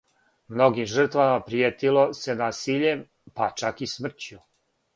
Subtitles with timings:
[0.53, 3.07] Многим жртвама пријетило се насиљем,
[3.41, 4.43] па чак и смрћу.